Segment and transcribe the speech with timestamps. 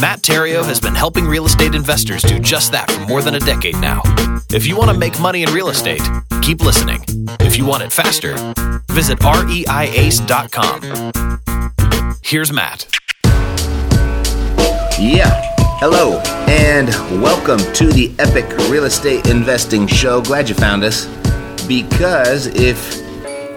[0.00, 3.40] Matt Theriault has been helping real estate investors do just that for more than a
[3.40, 4.02] decade now.
[4.50, 6.02] If you want to make money in real estate,
[6.42, 7.02] keep listening.
[7.40, 8.34] If you want it faster,
[8.88, 10.82] visit reiace.com.
[12.22, 12.86] Here's Matt.
[15.00, 15.30] Yeah.
[15.78, 16.88] Hello, and
[17.22, 20.20] welcome to the Epic Real Estate Investing Show.
[20.20, 21.06] Glad you found us.
[21.66, 23.02] Because if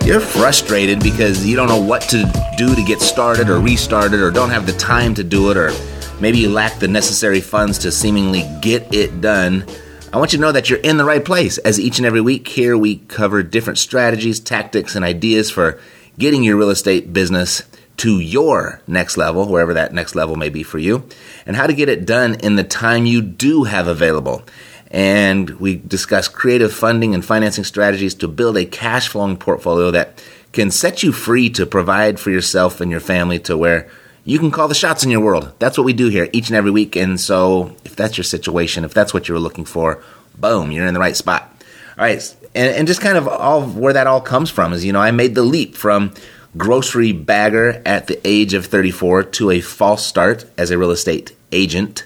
[0.05, 2.23] you're frustrated because you don't know what to
[2.57, 5.71] do to get started or restarted, or don't have the time to do it, or
[6.19, 9.65] maybe you lack the necessary funds to seemingly get it done,
[10.11, 11.57] I want you to know that you're in the right place.
[11.59, 15.79] As each and every week here, we cover different strategies, tactics, and ideas for
[16.17, 17.63] getting your real estate business
[17.97, 21.07] to your next level, wherever that next level may be for you,
[21.45, 24.41] and how to get it done in the time you do have available.
[24.89, 30.23] And we discuss creative funding and financing strategies to build a cash flowing portfolio that
[30.53, 33.87] can set you free to provide for yourself and your family to where
[34.25, 35.53] you can call the shots in your world.
[35.59, 36.95] That's what we do here each and every week.
[36.95, 40.03] And so, if that's your situation, if that's what you're looking for,
[40.37, 41.51] boom, you're in the right spot.
[41.97, 42.35] All right.
[42.55, 45.11] And, and just kind of all where that all comes from is, you know, I
[45.11, 46.13] made the leap from
[46.57, 51.35] grocery bagger at the age of 34 to a false start as a real estate
[51.51, 52.05] agent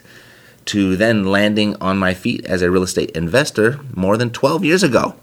[0.66, 4.84] to then landing on my feet as a real estate investor more than 12 years
[4.84, 5.16] ago.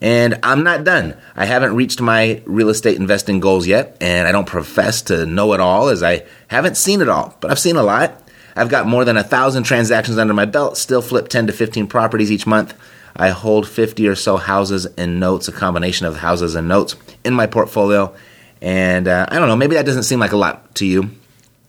[0.00, 1.16] And I'm not done.
[1.36, 5.52] I haven't reached my real estate investing goals yet, and I don't profess to know
[5.52, 8.22] it all as I haven't seen it all, but I've seen a lot.
[8.56, 11.86] I've got more than a thousand transactions under my belt, still flip 10 to 15
[11.86, 12.74] properties each month.
[13.14, 17.34] I hold 50 or so houses and notes, a combination of houses and notes in
[17.34, 18.14] my portfolio.
[18.62, 21.10] And uh, I don't know, maybe that doesn't seem like a lot to you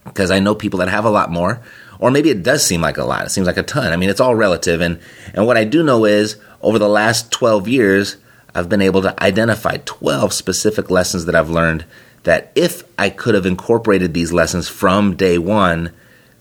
[0.06, 1.62] because I know people that have a lot more.
[2.00, 3.26] Or maybe it does seem like a lot.
[3.26, 3.94] It seems like a ton.
[3.94, 4.82] I mean, it's all relative.
[4.82, 5.00] And,
[5.36, 8.18] and what I do know is over the last 12 years,
[8.54, 11.86] I've been able to identify 12 specific lessons that I've learned
[12.24, 15.92] that if I could have incorporated these lessons from day one,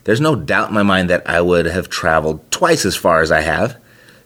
[0.04, 3.31] there's no doubt in my mind that I would have traveled twice as far as
[3.31, 3.76] I have.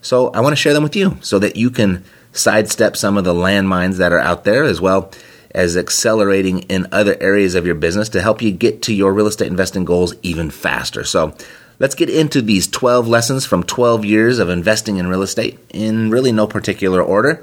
[0.01, 3.25] So I want to share them with you so that you can sidestep some of
[3.25, 5.13] the landmines that are out there as well
[5.53, 9.29] as accelerating in other areas of your business to help you get to your real
[9.29, 11.05] estate investing goals even faster.
[11.05, 11.35] So
[11.79, 16.11] let's get into these 12 lessons from 12 years of investing in real estate in
[16.11, 17.41] really no particular order.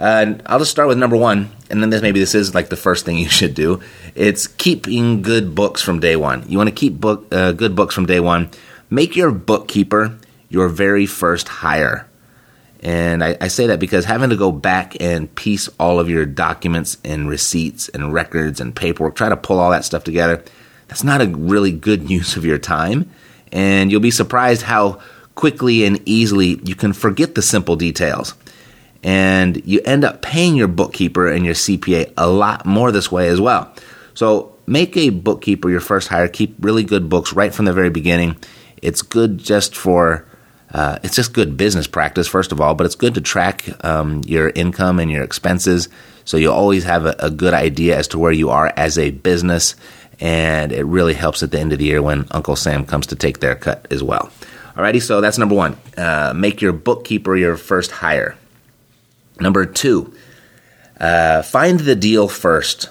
[0.00, 3.04] I'll just start with number one, and then this maybe this is like the first
[3.04, 3.80] thing you should do.
[4.14, 6.44] It's keeping good books from day one.
[6.48, 8.50] You want to keep book uh, good books from day one.
[8.88, 10.18] Make your bookkeeper
[10.48, 12.06] your very first hire.
[12.82, 16.24] And I, I, say that because having to go back and piece all of your
[16.24, 20.42] documents and receipts and records and paperwork, try to pull all that stuff together,
[20.88, 23.10] that's not a really good use of your time.
[23.52, 25.00] And you'll be surprised how
[25.34, 28.34] quickly and easily you can forget the simple details.
[29.02, 33.28] And you end up paying your bookkeeper and your CPA a lot more this way
[33.28, 33.74] as well.
[34.14, 36.28] So make a bookkeeper your first hire.
[36.28, 38.36] Keep really good books right from the very beginning.
[38.82, 40.26] It's good just for
[40.72, 44.22] uh, it's just good business practice, first of all, but it's good to track um,
[44.24, 45.88] your income and your expenses
[46.24, 49.10] so you always have a, a, good idea as to where you are as a
[49.10, 49.74] business.
[50.20, 53.16] And it really helps at the end of the year when Uncle Sam comes to
[53.16, 54.30] take their cut as well.
[54.76, 55.76] Alrighty, so that's number one.
[55.96, 58.36] Uh, make your bookkeeper your first hire.
[59.40, 60.14] Number two,
[60.98, 62.90] uh, find the deal first.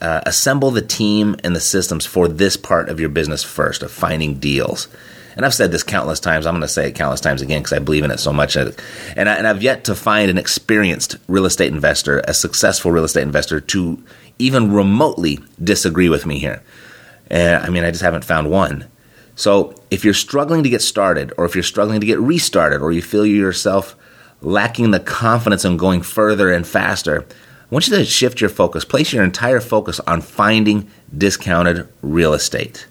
[0.00, 3.90] Uh, assemble the team and the systems for this part of your business first, of
[3.92, 4.88] finding deals.
[5.36, 6.44] And I've said this countless times.
[6.44, 8.56] I'm going to say it countless times again because I believe in it so much.
[8.56, 8.74] And,
[9.16, 13.22] I, and I've yet to find an experienced real estate investor, a successful real estate
[13.22, 14.02] investor, to
[14.40, 16.62] even remotely disagree with me here.
[17.30, 18.88] And I mean, I just haven't found one.
[19.36, 22.92] So if you're struggling to get started, or if you're struggling to get restarted, or
[22.92, 23.96] you feel yourself
[24.42, 28.84] lacking the confidence in going further and faster, I want you to shift your focus.
[28.84, 32.86] Place your entire focus on finding discounted real estate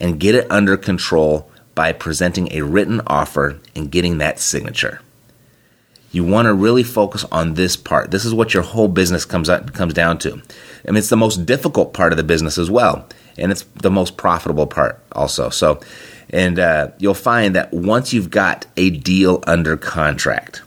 [0.00, 5.00] and get it under control by presenting a written offer and getting that signature.
[6.10, 8.10] You want to really focus on this part.
[8.10, 10.32] This is what your whole business comes out, comes down to.
[10.32, 13.06] I mean, it's the most difficult part of the business as well,
[13.36, 15.50] and it's the most profitable part also.
[15.50, 15.80] So,
[16.30, 20.62] and uh, you'll find that once you've got a deal under contract,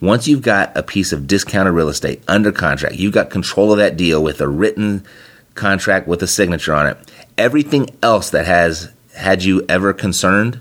[0.00, 3.78] once you've got a piece of discounted real estate under contract, you've got control of
[3.78, 5.04] that deal with a written
[5.54, 6.98] contract with a signature on it.
[7.38, 10.60] Everything else that has had you ever concerned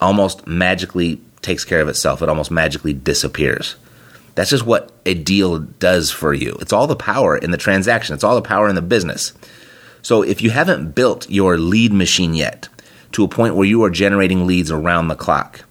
[0.00, 2.22] almost magically takes care of itself.
[2.22, 3.76] It almost magically disappears.
[4.34, 6.56] That's just what a deal does for you.
[6.60, 9.32] It's all the power in the transaction, it's all the power in the business.
[10.00, 12.68] So if you haven't built your lead machine yet
[13.12, 15.64] to a point where you are generating leads around the clock,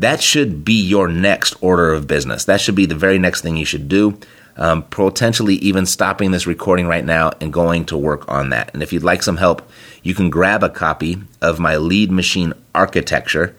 [0.00, 2.44] that should be your next order of business.
[2.44, 4.18] That should be the very next thing you should do.
[4.56, 8.70] Um, potentially even stopping this recording right now and going to work on that.
[8.74, 9.66] And if you'd like some help,
[10.02, 13.54] you can grab a copy of my lead machine architecture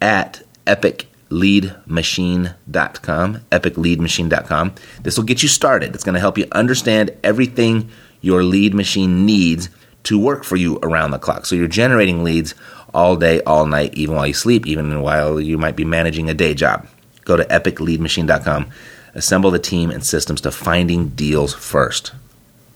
[0.00, 4.74] at epicleadmachine.com, epicleadmachine.com.
[5.02, 5.94] This will get you started.
[5.94, 9.70] It's going to help you understand everything your lead machine needs
[10.04, 11.46] to work for you around the clock.
[11.46, 12.54] So you're generating leads
[12.94, 16.34] all day, all night, even while you sleep, even while you might be managing a
[16.34, 16.86] day job.
[17.24, 18.70] Go to epicleadmachine.com,
[19.14, 22.12] assemble the team and systems to finding deals first.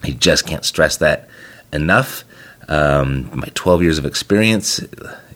[0.03, 1.29] I just can't stress that
[1.73, 2.25] enough.
[2.69, 4.81] Um, my 12 years of experience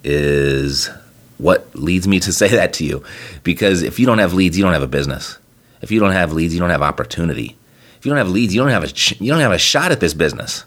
[0.05, 0.91] is
[1.39, 3.03] what leads me to say that to you.
[3.43, 5.39] Because if you don't have leads, you don't have a business.
[5.81, 7.57] If you don't have leads, you don't have opportunity.
[7.99, 10.01] If you don't have leads, you don't have a you don't have a shot at
[10.01, 10.65] this business.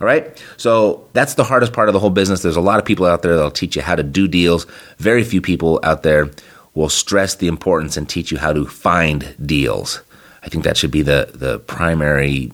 [0.00, 0.42] All right.
[0.56, 2.42] So that's the hardest part of the whole business.
[2.42, 4.66] There's a lot of people out there that'll teach you how to do deals.
[4.98, 6.30] Very few people out there
[6.74, 10.00] will stress the importance and teach you how to find deals.
[10.42, 12.52] I think that should be the the primary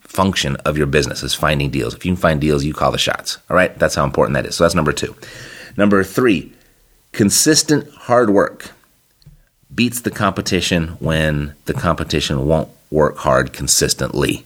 [0.00, 1.94] function of your business is finding deals.
[1.94, 3.38] If you can find deals, you call the shots.
[3.48, 3.76] All right.
[3.78, 4.56] That's how important that is.
[4.56, 5.14] So that's number two.
[5.76, 6.52] Number three,
[7.12, 8.70] consistent hard work
[9.74, 14.44] beats the competition when the competition won't work hard consistently.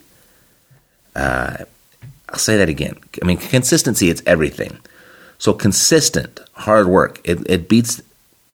[1.15, 1.65] Uh,
[2.29, 2.97] I'll say that again.
[3.23, 4.79] I mean, consistency, it's everything.
[5.39, 8.03] So, consistent hard work, it, it beats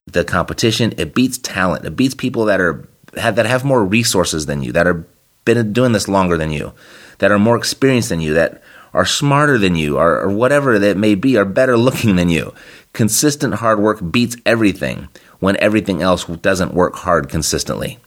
[0.07, 2.87] the competition, it beats talent, it beats people that are
[3.17, 5.07] have, that have more resources than you, that are
[5.45, 6.73] been doing this longer than you,
[7.19, 8.63] that are more experienced than you, that
[8.93, 12.55] are smarter than you, or, or whatever that may be, are better looking than you.
[12.93, 15.09] Consistent hard work beats everything
[15.41, 17.99] when everything else doesn't work hard consistently.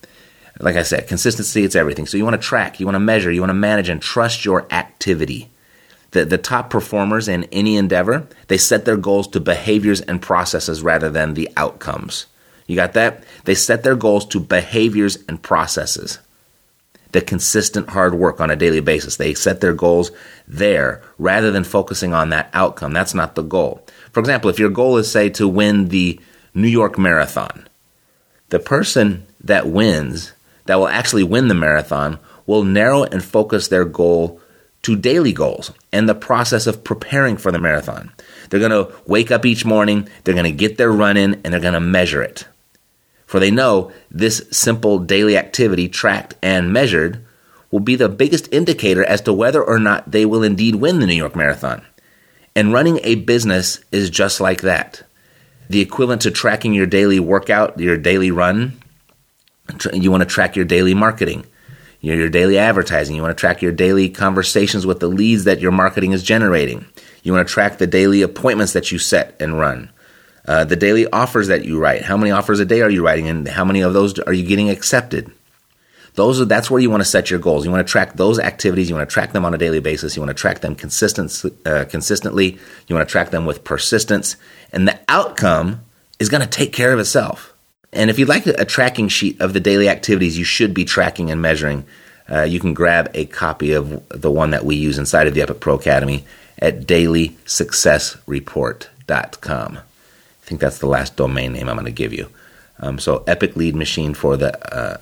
[0.59, 2.07] Like I said, consistency, it's everything.
[2.07, 4.43] So you want to track, you want to measure, you want to manage, and trust
[4.43, 5.49] your activity.
[6.17, 10.81] The, the top performers in any endeavor, they set their goals to behaviors and processes
[10.81, 12.25] rather than the outcomes.
[12.65, 13.23] You got that?
[13.45, 16.17] They set their goals to behaviors and processes.
[17.11, 19.17] The consistent hard work on a daily basis.
[19.17, 20.09] They set their goals
[20.47, 22.93] there rather than focusing on that outcome.
[22.93, 23.85] That's not the goal.
[24.11, 26.19] For example, if your goal is, say, to win the
[26.55, 27.67] New York Marathon,
[28.49, 30.33] the person that wins
[30.65, 32.17] that will actually win the marathon
[32.47, 34.41] will narrow and focus their goal
[34.87, 38.09] to daily goals and the process of preparing for the marathon.
[38.49, 41.51] They're going to wake up each morning, they're going to get their run in, and
[41.51, 42.47] they're going to measure it.
[43.25, 47.21] For they know this simple daily activity, tracked and measured,
[47.69, 51.05] will be the biggest indicator as to whether or not they will indeed win the
[51.05, 51.85] New York Marathon.
[52.55, 55.03] And running a business is just like that.
[55.69, 58.79] The equivalent to tracking your daily workout, your daily run,
[59.91, 61.45] you want to track your daily marketing,
[62.01, 63.15] your, your daily advertising.
[63.15, 66.85] You want to track your daily conversations with the leads that your marketing is generating.
[67.23, 69.89] You want to track the daily appointments that you set and run.
[70.45, 72.03] Uh, the daily offers that you write.
[72.03, 74.45] How many offers a day are you writing, and how many of those are you
[74.45, 75.29] getting accepted?
[76.13, 77.65] Those are, that's where you want to set your goals.
[77.65, 78.89] You want to track those activities.
[78.89, 80.15] You want to track them on a daily basis.
[80.15, 82.57] You want to track them consistent, uh, consistently.
[82.87, 84.37] You want to track them with persistence,
[84.71, 85.81] and the outcome
[86.17, 87.53] is going to take care of itself.
[87.93, 91.31] And if you'd like a tracking sheet of the daily activities you should be tracking
[91.31, 91.85] and measuring,
[92.29, 95.41] uh, you can grab a copy of the one that we use inside of the
[95.41, 96.25] Epic Pro Academy
[96.59, 99.77] at dailysuccessreport.com.
[99.77, 99.81] I
[100.41, 102.29] think that's the last domain name I'm going to give you.
[102.79, 104.97] Um, so Epic Lead Machine for the uh,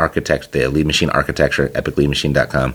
[0.00, 2.74] architect, the lead machine architecture, epicleadmachine.com.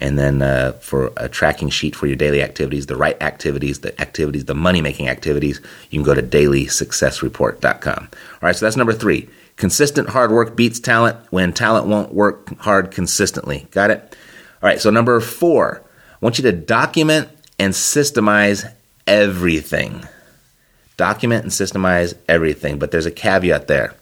[0.00, 3.98] And then uh, for a tracking sheet for your daily activities, the right activities, the
[4.00, 5.60] activities, the money making activities,
[5.90, 8.08] you can go to dailysuccessreport.com.
[8.10, 9.28] All right, so that's number three.
[9.56, 13.68] Consistent hard work beats talent when talent won't work hard consistently.
[13.70, 14.16] Got it?
[14.62, 18.70] All right, so number four, I want you to document and systemize
[19.06, 20.08] everything.
[20.96, 23.94] Document and systemize everything, but there's a caveat there.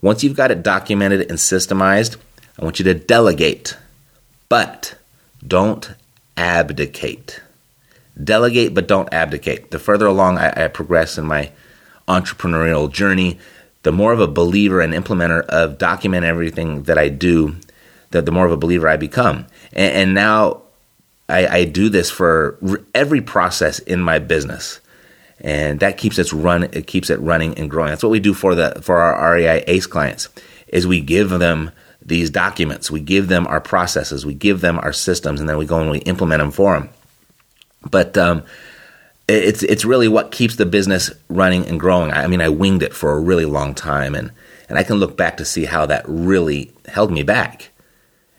[0.00, 2.16] Once you've got it documented and systemized,
[2.58, 3.76] I want you to delegate.
[4.48, 4.96] But
[5.46, 5.90] don't
[6.36, 7.40] abdicate.
[8.22, 9.70] Delegate, but don't abdicate.
[9.70, 11.50] The further along I, I progress in my
[12.06, 13.38] entrepreneurial journey,
[13.82, 17.56] the more of a believer and implementer of document everything that I do,
[18.10, 19.46] the, the more of a believer I become.
[19.72, 20.62] And, and now
[21.28, 22.58] I, I, do this for
[22.94, 24.80] every process in my business,
[25.40, 26.64] and that keeps it run.
[26.64, 27.90] It keeps it running and growing.
[27.90, 30.28] That's what we do for the for our REI Ace clients.
[30.68, 31.70] Is we give them
[32.04, 32.90] these documents.
[32.90, 35.90] We give them our processes, we give them our systems, and then we go and
[35.90, 36.90] we implement them for them.
[37.88, 38.42] But um,
[39.28, 42.12] it's it's really what keeps the business running and growing.
[42.12, 44.30] I mean, I winged it for a really long time, and
[44.68, 47.70] and I can look back to see how that really held me back.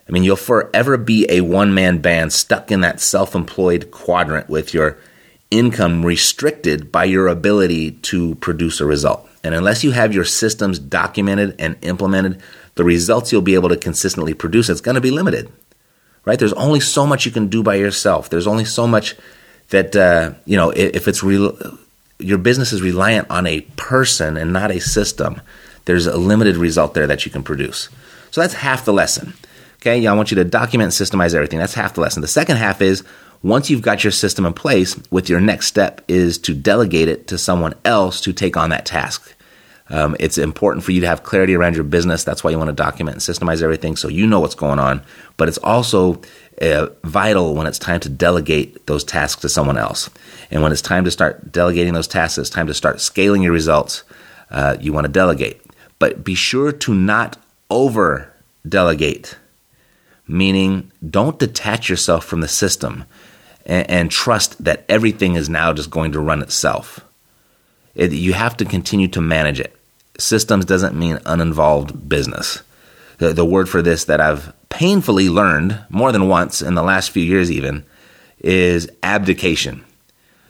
[0.07, 4.49] I mean, you'll forever be a one man band stuck in that self employed quadrant
[4.49, 4.97] with your
[5.51, 9.27] income restricted by your ability to produce a result.
[9.43, 12.41] And unless you have your systems documented and implemented,
[12.75, 15.51] the results you'll be able to consistently produce, it's going to be limited.
[16.23, 16.39] Right?
[16.39, 18.29] There's only so much you can do by yourself.
[18.29, 19.15] There's only so much
[19.69, 21.57] that uh, you know if it's real
[22.19, 25.41] your business is reliant on a person and not a system
[25.85, 27.89] there's a limited result there that you can produce
[28.31, 29.33] so that's half the lesson
[29.77, 32.27] okay yeah, i want you to document and systemize everything that's half the lesson the
[32.27, 33.03] second half is
[33.43, 37.27] once you've got your system in place with your next step is to delegate it
[37.27, 39.34] to someone else to take on that task
[39.89, 42.69] um, it's important for you to have clarity around your business that's why you want
[42.69, 45.01] to document and systemize everything so you know what's going on
[45.37, 46.21] but it's also
[46.61, 50.09] uh, vital when it's time to delegate those tasks to someone else.
[50.51, 53.51] And when it's time to start delegating those tasks, it's time to start scaling your
[53.51, 54.03] results.
[54.49, 55.61] Uh, you want to delegate,
[55.99, 57.37] but be sure to not
[57.69, 58.31] over
[58.67, 59.37] delegate,
[60.27, 63.05] meaning don't detach yourself from the system
[63.65, 67.04] and, and, trust that everything is now just going to run itself.
[67.95, 69.75] It, you have to continue to manage it.
[70.17, 72.61] Systems doesn't mean uninvolved business.
[73.17, 77.11] The, the word for this that I've painfully learned more than once in the last
[77.11, 77.85] few years, even,
[78.39, 79.83] is abdication.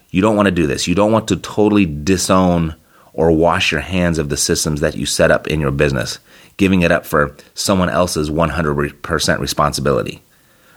[0.10, 0.88] You don't want to do this.
[0.88, 2.76] You don't want to totally disown
[3.14, 6.20] or wash your hands of the systems that you set up in your business,
[6.58, 10.22] giving it up for someone else's 100% responsibility.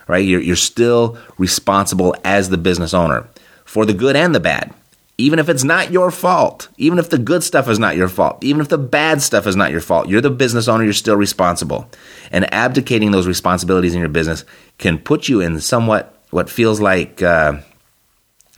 [0.07, 0.25] Right?
[0.25, 3.29] You're, you're still responsible as the business owner
[3.65, 4.75] for the good and the bad
[5.21, 8.43] even if it's not your fault, even if the good stuff is not your fault,
[8.45, 11.17] even if the bad stuff is not your fault, you're the business owner, you're still
[11.17, 11.91] responsible.
[12.31, 14.45] And abdicating those responsibilities in your business
[14.79, 17.59] can put you in somewhat what feels like, uh,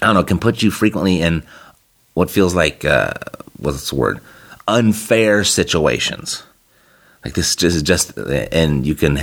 [0.03, 1.45] I don't know, can put you frequently in
[2.13, 3.15] what feels like, uh,
[3.57, 4.21] what's the word?
[4.69, 6.43] Unfair situations.
[7.25, 9.19] Like this is just, and you can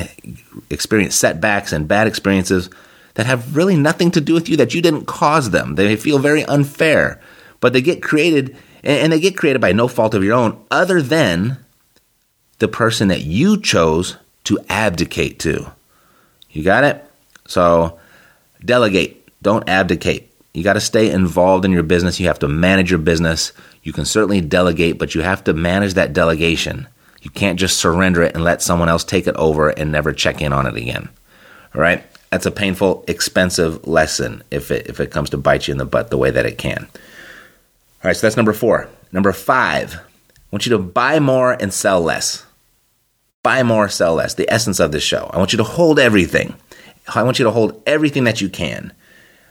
[0.72, 2.70] experience setbacks and bad experiences
[3.16, 5.74] that have really nothing to do with you, that you didn't cause them.
[5.76, 7.20] They feel very unfair,
[7.60, 11.02] but they get created, and they get created by no fault of your own, other
[11.02, 11.58] than
[12.60, 15.72] the person that you chose to abdicate to.
[16.52, 17.04] You got it?
[17.48, 18.00] So
[18.64, 20.32] delegate, don't abdicate.
[20.54, 22.20] You got to stay involved in your business.
[22.20, 23.52] You have to manage your business.
[23.84, 26.88] You can certainly delegate, but you have to manage that delegation.
[27.22, 30.42] You can't just surrender it and let someone else take it over and never check
[30.42, 31.10] in on it again.
[31.76, 32.04] All right?
[32.32, 35.86] that's a painful, expensive lesson if it if it comes to bite you in the
[35.86, 36.88] butt the way that it can.
[38.08, 38.88] Right, so that's number four.
[39.12, 40.00] Number five, I
[40.50, 42.46] want you to buy more and sell less.
[43.44, 44.34] Buy more, sell less.
[44.34, 45.30] The essence of this show.
[45.34, 46.56] I want you to hold everything.
[47.14, 48.94] I want you to hold everything that you can.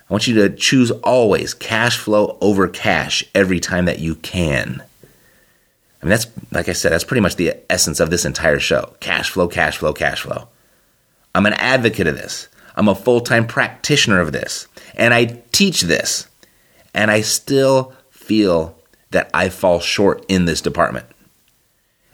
[0.08, 4.82] I want you to choose always cash flow over cash every time that you can.
[6.00, 8.94] I mean, that's, like I said, that's pretty much the essence of this entire show
[9.00, 10.48] cash flow, cash flow, cash flow.
[11.34, 12.48] I'm an advocate of this.
[12.74, 16.26] I'm a full time practitioner of this, and I teach this,
[16.94, 17.92] and I still
[18.26, 18.76] feel
[19.12, 21.06] that I fall short in this department.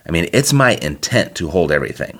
[0.06, 2.18] I mean, it's my intent to hold everything,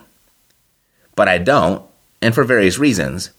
[1.15, 1.85] but I don't,
[2.23, 3.31] and for various reasons.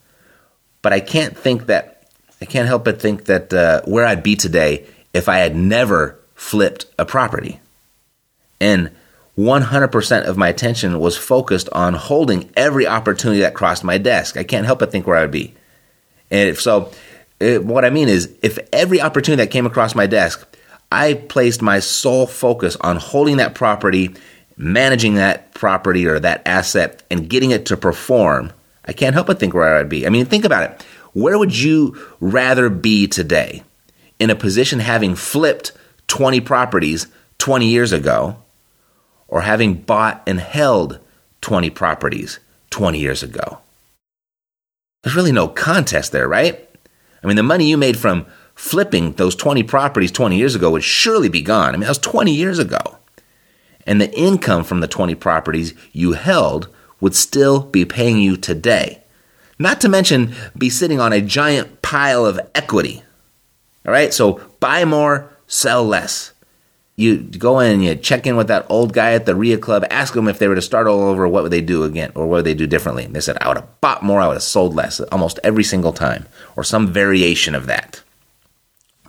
[0.81, 2.07] But I can't think that,
[2.41, 6.19] I can't help but think that uh, where I'd be today if I had never
[6.35, 7.61] flipped a property.
[8.59, 8.91] And
[9.37, 14.37] 100% of my attention was focused on holding every opportunity that crossed my desk.
[14.37, 15.55] I can't help but think where I would be.
[16.29, 16.91] And if so,
[17.43, 20.47] it, what I mean is, if every opportunity that came across my desk,
[20.91, 24.15] I placed my sole focus on holding that property,
[24.57, 28.51] managing that property or that asset, and getting it to perform,
[28.85, 30.05] I can't help but think where I'd be.
[30.05, 30.85] I mean, think about it.
[31.13, 33.63] Where would you rather be today?
[34.19, 35.71] In a position having flipped
[36.07, 37.07] 20 properties
[37.39, 38.37] 20 years ago?
[39.33, 40.99] or having bought and held
[41.41, 43.57] 20 properties 20 years ago.
[45.01, 46.69] There's really no contest there, right?
[47.23, 48.25] I mean, the money you made from
[48.55, 51.69] flipping those 20 properties 20 years ago would surely be gone.
[51.69, 52.97] I mean, that was 20 years ago.
[53.85, 59.03] And the income from the 20 properties you held would still be paying you today.
[59.59, 63.03] Not to mention be sitting on a giant pile of equity.
[63.85, 66.32] All right, so buy more, sell less
[66.95, 69.83] you go in and you check in with that old guy at the RIA club,
[69.89, 72.27] ask them if they were to start all over, what would they do again, or
[72.27, 73.03] what would they do differently?
[73.03, 75.63] And they said, I would have bought more, I would have sold less, almost every
[75.63, 78.03] single time, or some variation of that.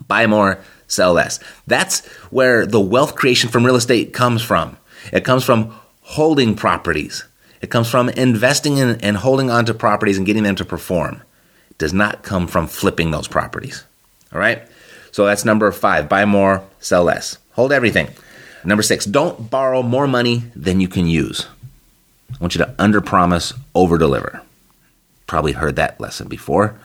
[0.08, 1.40] Buy more, sell less.
[1.66, 4.78] That's where the wealth creation from real estate comes from.
[5.12, 7.24] It comes from holding properties.
[7.60, 11.22] It comes from investing in and holding onto properties and getting them to perform.
[11.70, 13.84] It does not come from flipping those properties.
[14.32, 14.66] All right?
[15.14, 17.38] So that's number five buy more, sell less.
[17.52, 18.08] Hold everything.
[18.64, 21.46] Number six, don't borrow more money than you can use.
[22.32, 24.42] I want you to under promise, over deliver.
[25.28, 26.76] Probably heard that lesson before,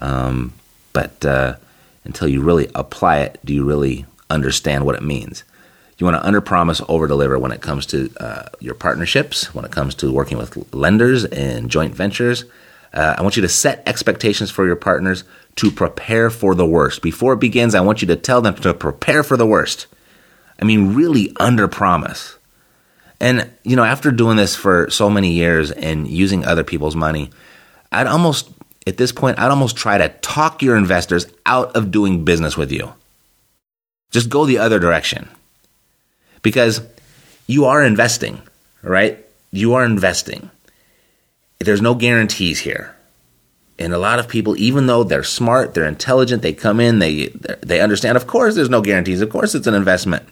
[0.00, 0.52] um,
[0.92, 1.56] but uh,
[2.04, 5.42] until you really apply it, do you really understand what it means?
[5.96, 9.64] You want to under promise, over deliver when it comes to uh, your partnerships, when
[9.64, 12.44] it comes to working with lenders and joint ventures.
[12.92, 15.24] Uh, I want you to set expectations for your partners
[15.56, 17.02] to prepare for the worst.
[17.02, 19.86] Before it begins, I want you to tell them to prepare for the worst.
[20.60, 22.36] I mean, really under promise.
[23.20, 27.30] And, you know, after doing this for so many years and using other people's money,
[27.90, 28.48] I'd almost,
[28.86, 32.70] at this point, I'd almost try to talk your investors out of doing business with
[32.70, 32.92] you.
[34.10, 35.28] Just go the other direction.
[36.42, 36.80] Because
[37.46, 38.40] you are investing,
[38.82, 39.18] right?
[39.50, 40.50] You are investing.
[41.60, 42.94] There's no guarantees here.
[43.80, 47.26] And a lot of people, even though they're smart, they're intelligent, they come in, they
[47.60, 48.16] they understand.
[48.16, 49.20] Of course, there's no guarantees.
[49.20, 50.28] Of course, it's an investment.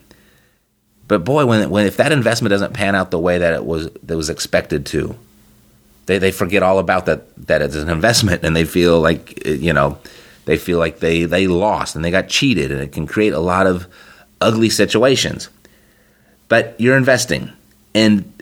[1.08, 3.88] But boy, when, when if that investment doesn't pan out the way that it was
[4.02, 5.16] that was expected to,
[6.06, 9.72] they they forget all about that that it's an investment and they feel like you
[9.72, 9.98] know
[10.44, 13.40] they feel like they they lost and they got cheated and it can create a
[13.40, 13.86] lot of
[14.40, 15.48] ugly situations.
[16.48, 17.52] But you're investing
[17.94, 18.32] and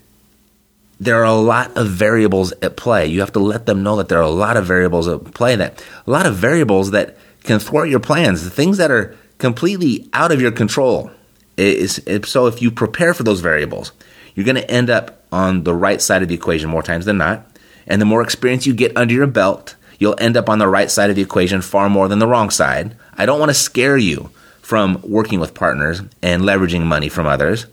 [1.05, 3.07] there are a lot of variables at play.
[3.07, 5.55] You have to let them know that there are a lot of variables at play
[5.57, 10.09] that a lot of variables that can thwart your plans, the things that are completely
[10.15, 11.11] out of your control.
[11.57, 13.93] Is, so if you prepare for those variables,
[14.35, 17.19] you're going to end up on the right side of the equation more times than
[17.19, 17.47] not.
[17.87, 20.91] And the more experience you get under your belt, you'll end up on the right
[20.91, 22.97] side of the equation far more than the wrong side.
[23.17, 24.31] I don't want to scare you
[24.63, 27.67] from working with partners and leveraging money from others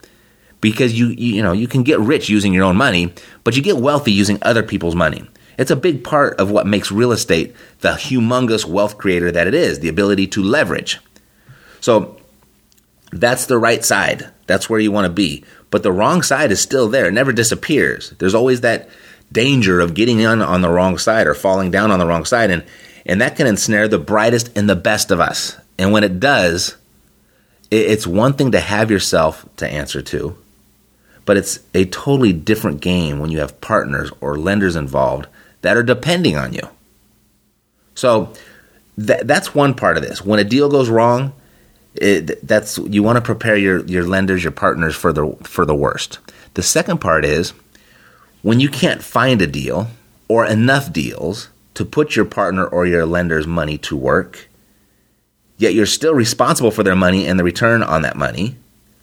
[0.61, 3.13] because you, you know you can get rich using your own money,
[3.43, 5.27] but you get wealthy using other people's money.
[5.57, 9.53] It's a big part of what makes real estate the humongous wealth creator that it
[9.53, 10.99] is, the ability to leverage.
[11.81, 12.17] So
[13.11, 14.29] that's the right side.
[14.47, 15.43] That's where you want to be.
[15.69, 17.07] But the wrong side is still there.
[17.07, 18.11] It never disappears.
[18.11, 18.89] There's always that
[19.31, 22.51] danger of getting on on the wrong side or falling down on the wrong side
[22.51, 22.63] and
[23.05, 25.57] and that can ensnare the brightest and the best of us.
[25.79, 26.75] And when it does,
[27.71, 30.37] it's one thing to have yourself to answer to,
[31.25, 35.27] but it's a totally different game when you have partners or lenders involved
[35.61, 36.67] that are depending on you.
[37.95, 38.33] So
[38.97, 40.23] that, that's one part of this.
[40.23, 41.33] When a deal goes wrong,
[41.95, 45.75] it, that's you want to prepare your your lenders, your partners for the for the
[45.75, 46.19] worst.
[46.53, 47.53] The second part is
[48.41, 49.87] when you can't find a deal
[50.27, 54.47] or enough deals to put your partner or your lender's money to work,
[55.57, 58.55] yet you're still responsible for their money and the return on that money,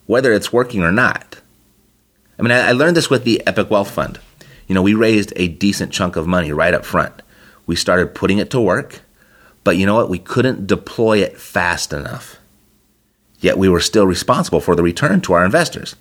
[0.07, 1.41] whether it's working or not.
[2.39, 4.19] I mean, I, I learned this with the Epic Wealth Fund.
[4.67, 7.21] You know, we raised a decent chunk of money right up front.
[7.65, 9.01] We started putting it to work,
[9.63, 10.09] but you know what?
[10.09, 12.39] We couldn't deploy it fast enough
[13.39, 15.95] yet we were still responsible for the return to our investors.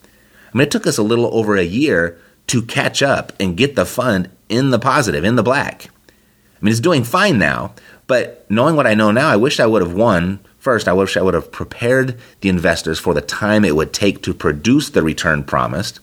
[0.53, 3.77] I mean, it took us a little over a year to catch up and get
[3.77, 5.91] the fund in the positive, in the black.
[6.09, 7.75] I mean, it's doing fine now,
[8.07, 10.41] but knowing what I know now, I wish I would have won.
[10.59, 14.23] First, I wish I would have prepared the investors for the time it would take
[14.23, 16.01] to produce the return promised.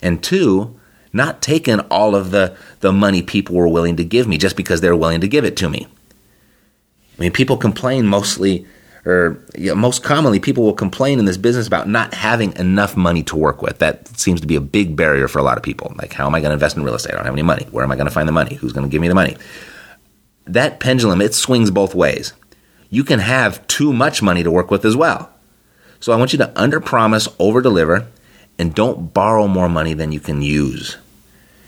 [0.00, 0.78] And two,
[1.12, 4.80] not taking all of the, the money people were willing to give me just because
[4.80, 5.86] they're willing to give it to me.
[7.18, 8.66] I mean, people complain mostly
[9.08, 12.96] or you know, most commonly people will complain in this business about not having enough
[12.96, 13.78] money to work with.
[13.78, 15.94] That seems to be a big barrier for a lot of people.
[15.96, 17.14] Like, how am I going to invest in real estate?
[17.14, 17.66] I don't have any money.
[17.70, 18.56] Where am I going to find the money?
[18.56, 19.36] Who's going to give me the money?
[20.46, 22.34] That pendulum, it swings both ways.
[22.90, 25.30] You can have too much money to work with as well.
[26.00, 28.06] So I want you to under promise, over deliver,
[28.58, 30.96] and don't borrow more money than you can use.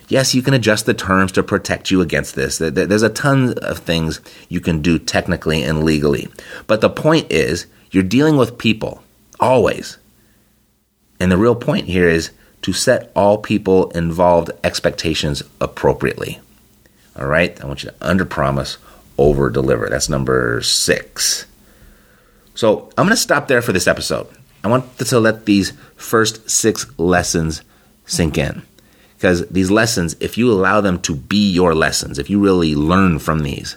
[0.09, 2.59] Yes, you can adjust the terms to protect you against this.
[2.59, 6.29] There's a ton of things you can do technically and legally.
[6.67, 9.05] But the point is, you're dealing with people,
[9.39, 9.99] always.
[11.21, 16.41] And the real point here is to set all people involved expectations appropriately.
[17.17, 17.61] All right?
[17.61, 18.79] I want you to under promise,
[19.17, 19.89] over deliver.
[19.89, 21.47] That's number six.
[22.57, 24.27] So I'm going to stop there for this episode.
[24.63, 27.63] I want to let these first six lessons
[28.07, 28.63] sink in.
[29.17, 33.19] Because these lessons, if you allow them to be your lessons, if you really learn
[33.19, 33.77] from these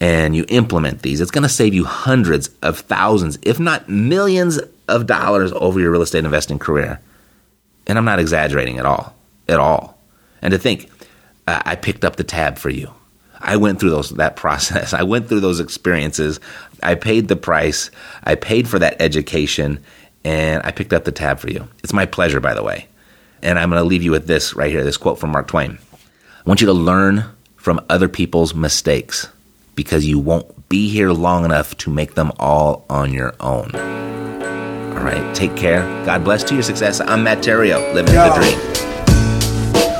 [0.00, 4.58] and you implement these, it's going to save you hundreds of thousands, if not millions
[4.88, 7.00] of dollars over your real estate investing career.
[7.86, 9.14] And I'm not exaggerating at all,
[9.48, 9.96] at all.
[10.42, 10.90] And to think,
[11.46, 12.92] uh, I picked up the tab for you.
[13.38, 14.92] I went through those that process.
[14.92, 16.40] I went through those experiences.
[16.82, 17.90] I paid the price.
[18.24, 19.84] I paid for that education,
[20.24, 21.68] and I picked up the tab for you.
[21.82, 22.88] It's my pleasure, by the way.
[23.42, 25.78] And I'm going to leave you with this right here this quote from Mark Twain.
[25.92, 27.24] I want you to learn
[27.56, 29.28] from other people's mistakes,
[29.74, 33.74] because you won't be here long enough to make them all on your own.
[33.74, 35.80] All right, take care.
[36.04, 37.00] God bless to your success.
[37.00, 38.28] I'm Matt Theriault, living Yo.
[38.28, 38.58] the dream.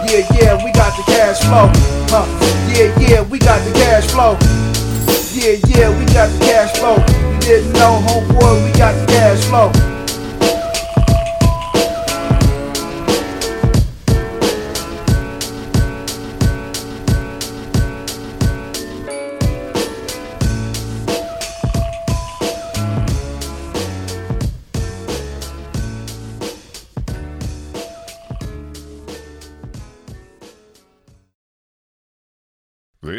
[0.06, 1.70] Yeah, yeah, we got the cash flow.
[2.08, 2.26] Huh.
[2.72, 4.36] Yeah, yeah, we got the cash flow.
[5.32, 6.96] Yeah, yeah, we got the cash flow.
[7.34, 9.93] You didn't know, homeboy, we got the cash flow.